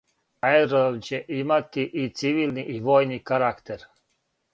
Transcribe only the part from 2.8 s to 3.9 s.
војни карактер.